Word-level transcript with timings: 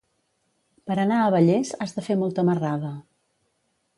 Per 0.91 0.95
anar 1.03 1.19
a 1.25 1.27
Vallés 1.35 1.75
has 1.85 1.95
de 1.99 2.05
fer 2.07 2.17
molta 2.21 2.47
marrada. 2.49 2.93